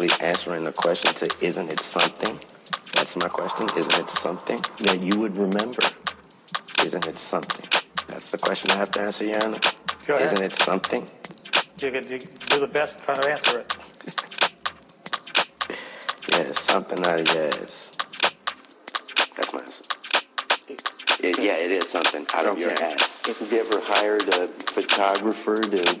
[0.00, 2.38] actually answering the question to isn't it something?
[2.94, 3.68] That's my question.
[3.78, 5.82] Isn't it something that you would remember?
[6.84, 7.68] Isn't it something?
[8.08, 9.74] That's the question I have to answer, Yana.
[10.06, 10.26] Go ahead.
[10.26, 11.08] Isn't it something?
[11.82, 13.76] You could you do the best try to answer it.
[16.32, 17.90] yes, something I yes.
[19.36, 19.82] That's my answer.
[21.22, 23.26] It, yeah, it is something out of your ass.
[23.26, 26.00] Have you ever hired a photographer to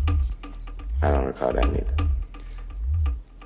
[1.01, 1.95] I don't recall that either.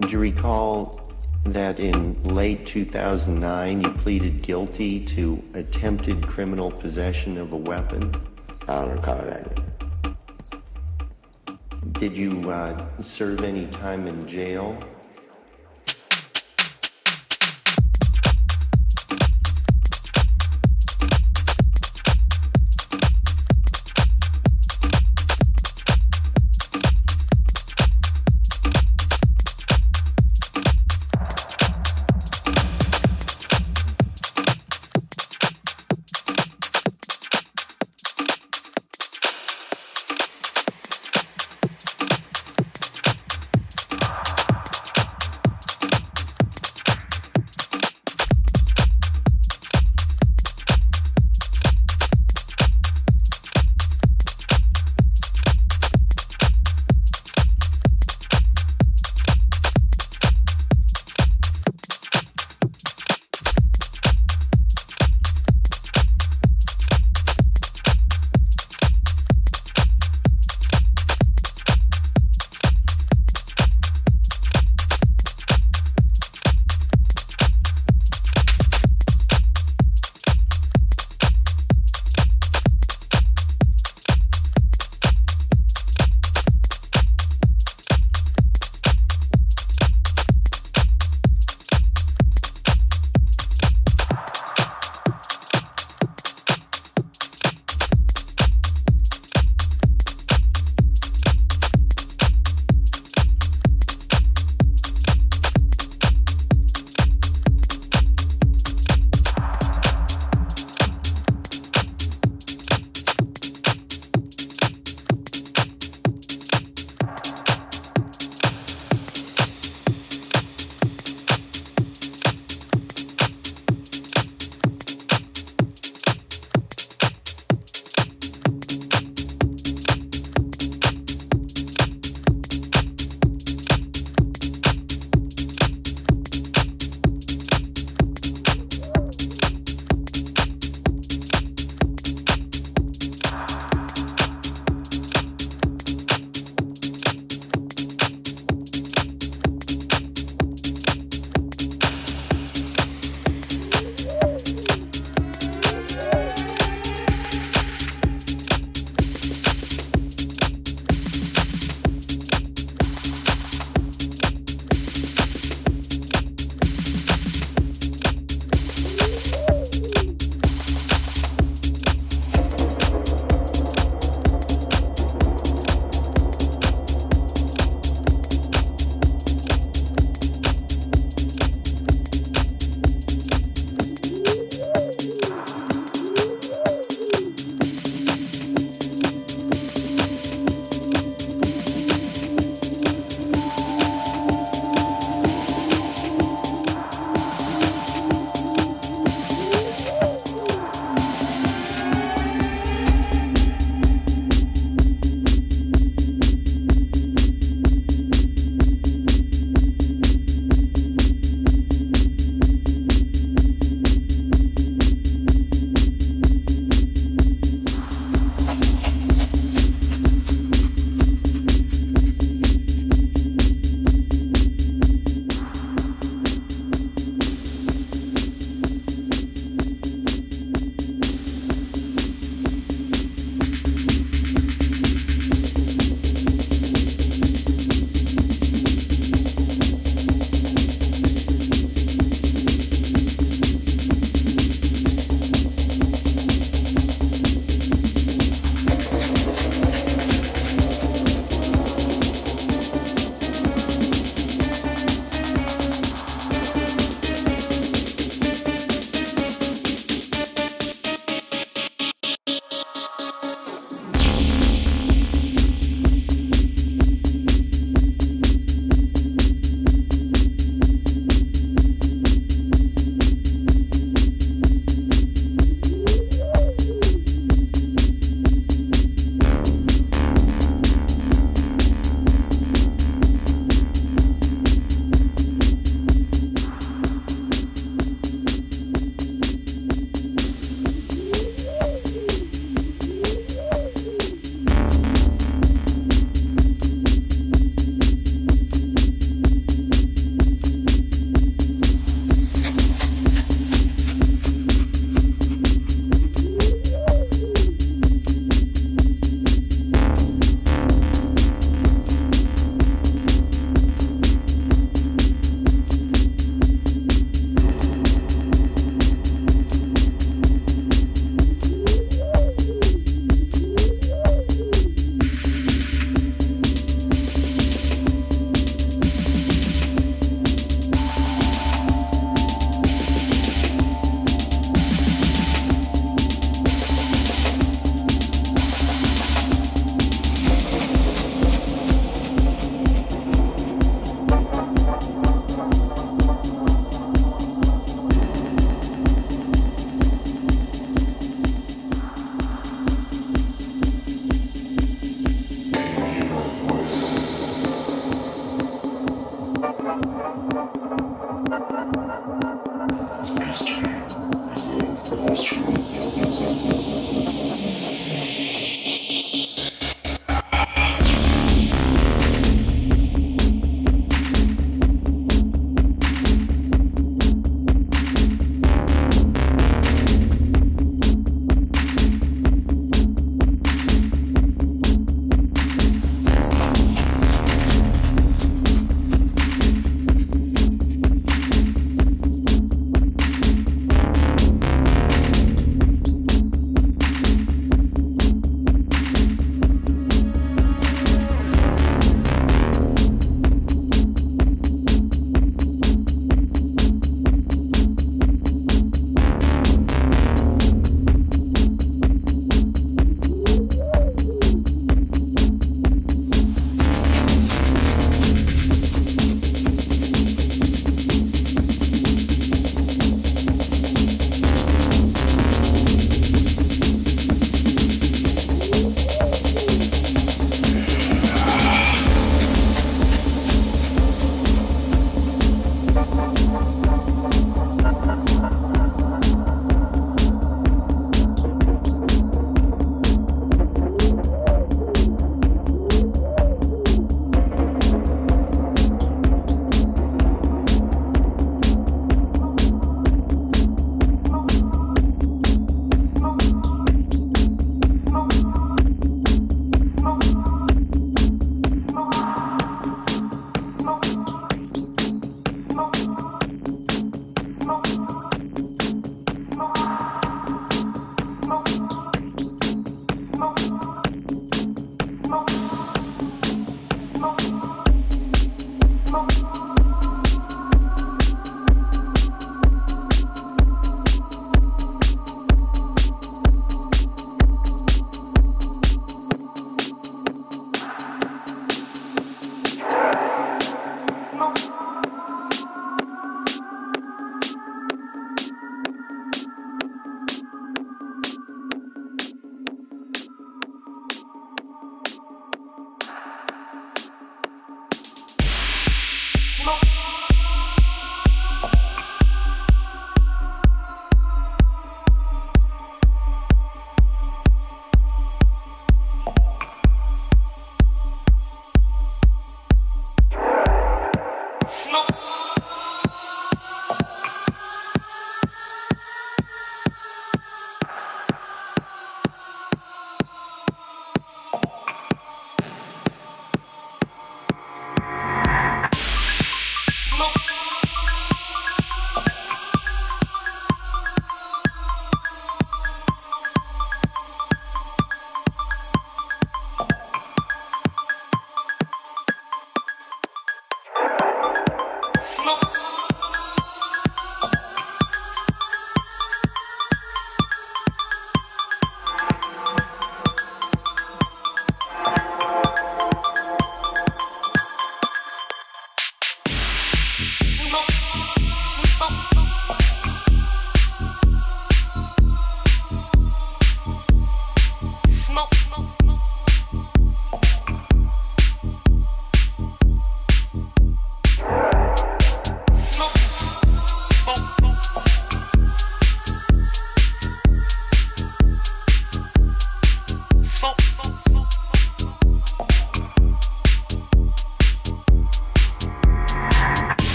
[0.00, 1.10] Do you recall
[1.44, 8.14] that in late 2009 you pleaded guilty to attempted criminal possession of a weapon.
[8.68, 9.46] I don't recall that.
[9.46, 10.16] Either.
[11.92, 14.78] Did you uh, serve any time in jail?